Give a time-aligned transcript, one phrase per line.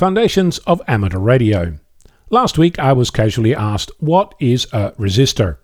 [0.00, 1.76] Foundations of Amateur Radio.
[2.30, 5.58] Last week I was casually asked, What is a resistor?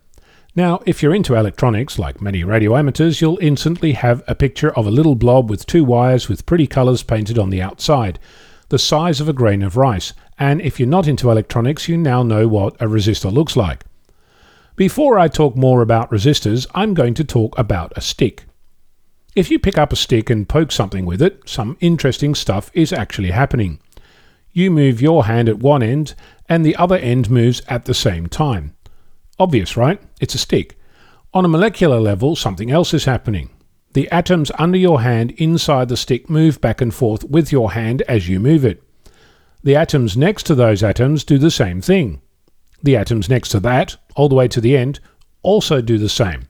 [0.55, 4.87] Now, if you're into electronics, like many radio amateurs, you'll instantly have a picture of
[4.87, 8.19] a little blob with two wires with pretty colours painted on the outside,
[8.69, 12.23] the size of a grain of rice, and if you're not into electronics, you now
[12.23, 13.87] know what a resistor looks like.
[14.77, 18.45] Before I talk more about resistors, I'm going to talk about a stick.
[19.35, 22.93] If you pick up a stick and poke something with it, some interesting stuff is
[22.93, 23.81] actually happening
[24.57, 26.15] you move your hand at one end
[26.49, 28.75] and the other end moves at the same time.
[29.39, 30.01] Obvious, right?
[30.19, 30.79] It's a stick.
[31.35, 33.51] On a molecular level, something else is happening.
[33.93, 38.01] The atoms under your hand inside the stick move back and forth with your hand
[38.03, 38.83] as you move it.
[39.63, 42.23] The atoms next to those atoms do the same thing.
[42.83, 45.01] The atoms next to that, all the way to the end,
[45.43, 46.49] also do the same.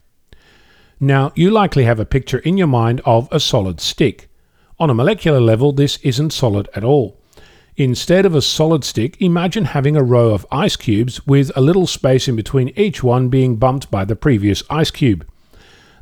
[0.99, 4.29] Now, you likely have a picture in your mind of a solid stick.
[4.79, 7.19] On a molecular level, this isn't solid at all.
[7.79, 11.85] Instead of a solid stick, imagine having a row of ice cubes with a little
[11.85, 15.23] space in between each one being bumped by the previous ice cube.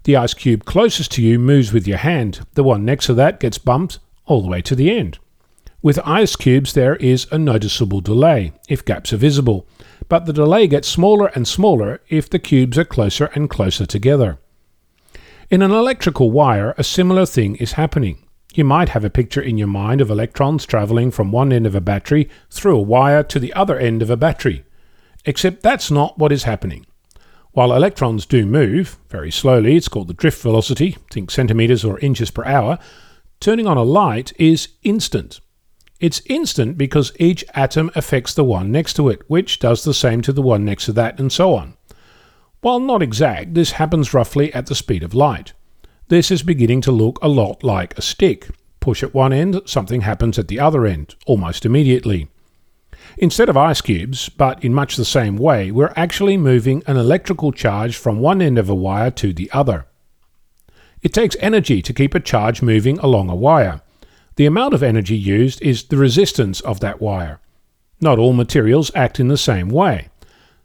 [0.06, 3.42] The ice cube closest to you moves with your hand, the one next to that
[3.42, 5.20] gets bumped all the way to the end.
[5.82, 9.68] With ice cubes, there is a noticeable delay if gaps are visible,
[10.08, 14.40] but the delay gets smaller and smaller if the cubes are closer and closer together.
[15.52, 18.25] In an electrical wire, a similar thing is happening.
[18.56, 21.76] You might have a picture in your mind of electrons traveling from one end of
[21.76, 24.64] a battery through a wire to the other end of a battery.
[25.26, 26.86] Except that's not what is happening.
[27.52, 32.32] While electrons do move, very slowly, it's called the drift velocity, think centimeters or inches
[32.32, 32.80] per hour,
[33.42, 35.42] turning on a light is instant.
[36.00, 40.22] It's instant because each atom affects the one next to it, which does the same
[40.22, 41.74] to the one next to that, and so on.
[42.62, 45.52] While not exact, this happens roughly at the speed of light.
[46.08, 48.50] This is beginning to look a lot like a stick.
[48.80, 52.28] Push at one end, something happens at the other end, almost immediately.
[53.18, 57.52] Instead of ice cubes, but in much the same way, we're actually moving an electrical
[57.52, 59.88] charge from one end of a wire to the other.
[61.02, 63.82] It takes energy to keep a charge moving along a wire.
[64.36, 67.40] The amount of energy used is the resistance of that wire.
[68.00, 70.10] Not all materials act in the same way.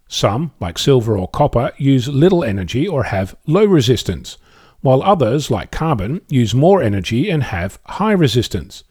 [0.06, 4.36] Some, like silver or copper, use little energy or have low resistance,
[4.80, 8.84] while others, like carbon, use more energy and have high resistance.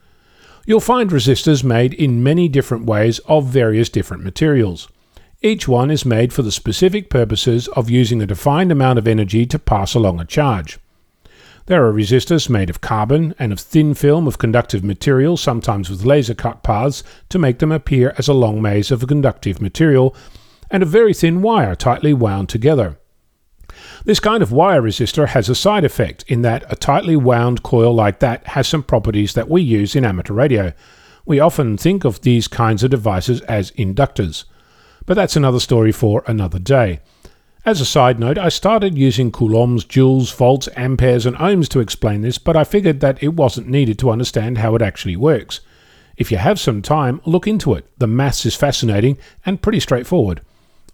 [0.66, 4.88] You'll find resistors made in many different ways of various different materials.
[5.42, 9.46] Each one is made for the specific purposes of using a defined amount of energy
[9.48, 10.78] to pass along a charge.
[11.66, 16.06] There are resistors made of carbon and of thin film of conductive material, sometimes with
[16.06, 20.16] laser cut paths to make them appear as a long maze of conductive material,
[20.70, 22.99] and of very thin wire tightly wound together.
[24.06, 27.94] This kind of wire resistor has a side effect in that a tightly wound coil
[27.94, 30.74] like that has some properties that we use in amateur radio.
[31.26, 34.46] We often think of these kinds of devices as inductors.
[35.06, 37.02] But that's another story for another day.
[37.66, 42.22] As a side note, I started using coulombs, joules, volts, amperes, and ohms to explain
[42.22, 45.60] this, but I figured that it wasn't needed to understand how it actually works.
[46.16, 47.86] If you have some time, look into it.
[47.98, 50.42] The maths is fascinating and pretty straightforward.